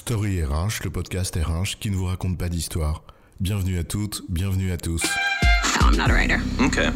[0.00, 3.04] Story RH, le podcast RH qui ne vous raconte pas d'histoire.
[3.38, 5.02] Bienvenue à toutes, bienvenue à tous.
[5.78, 6.38] No, I'm not a writer.
[6.58, 6.88] Okay.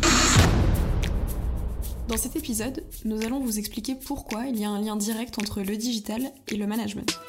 [2.08, 5.60] Dans cet épisode, nous allons vous expliquer pourquoi il y a un lien direct entre
[5.60, 7.20] le digital et le management.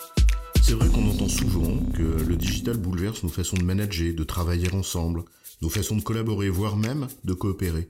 [0.63, 4.73] C'est vrai qu'on entend souvent que le digital bouleverse nos façons de manager, de travailler
[4.73, 5.25] ensemble,
[5.61, 7.89] nos façons de collaborer, voire même de coopérer.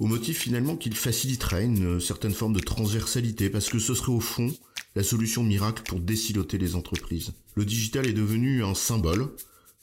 [0.00, 4.20] Au motif finalement qu'il faciliterait une certaine forme de transversalité, parce que ce serait au
[4.20, 4.52] fond
[4.94, 7.32] la solution miracle pour déciloter les entreprises.
[7.54, 9.28] Le digital est devenu un symbole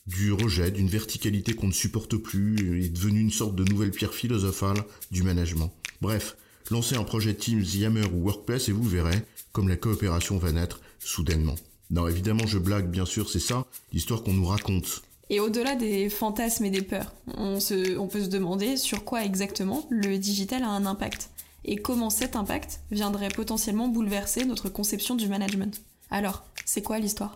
[0.07, 4.13] du rejet, d'une verticalité qu'on ne supporte plus, est devenu une sorte de nouvelle pierre
[4.13, 5.71] philosophale du management.
[6.01, 6.35] Bref,
[6.69, 10.81] lancez un projet Teams, Yammer ou Workplace et vous verrez comme la coopération va naître
[10.99, 11.55] soudainement.
[11.89, 15.01] Non, évidemment, je blague, bien sûr, c'est ça, l'histoire qu'on nous raconte.
[15.29, 17.59] Et au-delà des fantasmes et des peurs, on,
[17.97, 21.29] on peut se demander sur quoi exactement le digital a un impact
[21.63, 25.81] et comment cet impact viendrait potentiellement bouleverser notre conception du management?
[26.09, 27.33] Alors, c'est quoi l'histoire?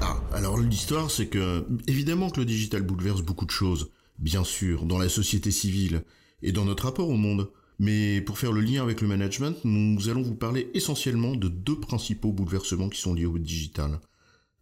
[0.00, 4.84] Ah, alors l'histoire, c'est que, évidemment que le digital bouleverse beaucoup de choses, bien sûr,
[4.84, 6.04] dans la société civile
[6.42, 7.50] et dans notre rapport au monde.
[7.78, 11.78] Mais pour faire le lien avec le management, nous allons vous parler essentiellement de deux
[11.78, 14.00] principaux bouleversements qui sont liés au digital.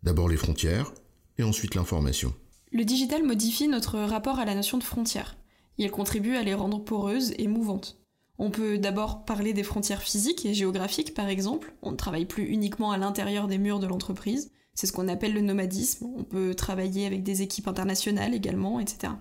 [0.02, 0.92] D'abord les frontières,
[1.38, 2.34] et ensuite l'information.
[2.72, 5.36] Le digital modifie notre rapport à la notion de frontières.
[5.78, 7.98] Il contribue à les rendre poreuses et mouvantes.
[8.38, 11.74] On peut d'abord parler des frontières physiques et géographiques, par exemple.
[11.82, 14.50] On ne travaille plus uniquement à l'intérieur des murs de l'entreprise.
[14.74, 16.06] C'est ce qu'on appelle le nomadisme.
[16.16, 19.12] On peut travailler avec des équipes internationales également, etc.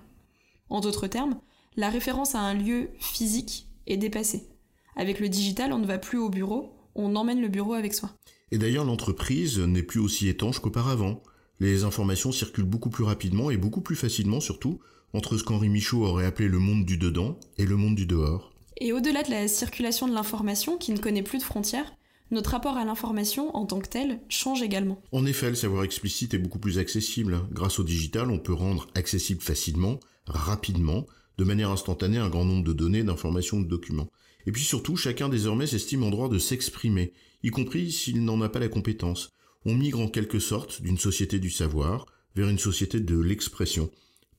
[0.69, 1.39] En d'autres termes,
[1.75, 4.49] la référence à un lieu physique est dépassée.
[4.95, 8.11] Avec le digital, on ne va plus au bureau, on emmène le bureau avec soi.
[8.51, 11.21] Et d'ailleurs, l'entreprise n'est plus aussi étanche qu'auparavant.
[11.59, 14.79] Les informations circulent beaucoup plus rapidement et beaucoup plus facilement surtout
[15.13, 18.52] entre ce qu'Henri Michaud aurait appelé le monde du dedans et le monde du dehors.
[18.77, 21.93] Et au-delà de la circulation de l'information qui ne connaît plus de frontières,
[22.31, 25.01] notre rapport à l'information en tant que tel change également.
[25.11, 27.41] En effet, le savoir explicite est beaucoup plus accessible.
[27.51, 31.05] Grâce au digital, on peut rendre accessible facilement, rapidement,
[31.37, 34.09] de manière instantanée un grand nombre de données, d'informations, de documents.
[34.45, 38.49] Et puis surtout, chacun désormais s'estime en droit de s'exprimer, y compris s'il n'en a
[38.49, 39.29] pas la compétence.
[39.65, 42.05] On migre en quelque sorte d'une société du savoir
[42.35, 43.89] vers une société de l'expression,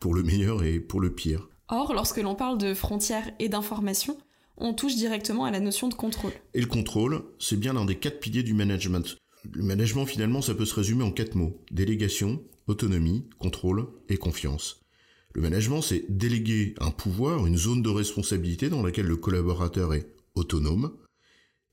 [0.00, 1.48] pour le meilleur et pour le pire.
[1.68, 4.18] Or, lorsque l'on parle de frontières et d'information,
[4.56, 6.32] on touche directement à la notion de contrôle.
[6.54, 9.16] Et le contrôle, c'est bien l'un des quatre piliers du management.
[9.52, 11.60] Le management, finalement, ça peut se résumer en quatre mots.
[11.70, 14.80] Délégation, autonomie, contrôle et confiance.
[15.34, 20.06] Le management, c'est déléguer un pouvoir, une zone de responsabilité dans laquelle le collaborateur est
[20.34, 20.96] autonome.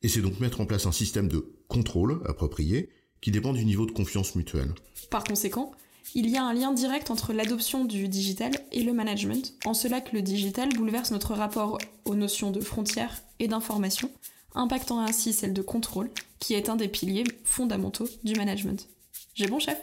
[0.01, 2.89] Et c'est donc mettre en place un système de contrôle approprié
[3.21, 4.73] qui dépend du niveau de confiance mutuelle.
[5.11, 5.71] Par conséquent,
[6.13, 10.01] il y a un lien direct entre l'adoption du digital et le management, en cela
[10.01, 14.11] que le digital bouleverse notre rapport aux notions de frontières et d'information,
[14.53, 18.89] impactant ainsi celle de contrôle, qui est un des piliers fondamentaux du management.
[19.35, 19.77] J'ai bon chef?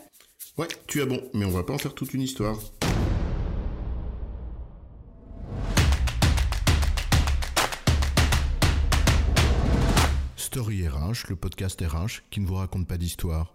[0.58, 2.58] Ouais, tu as bon, mais on va pas en faire toute une histoire.
[10.36, 13.54] Story RH, le podcast RH qui ne vous raconte pas d'histoire.